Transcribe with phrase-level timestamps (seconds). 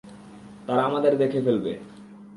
[0.67, 1.73] তারা আমাদের দেখে ফেলবে।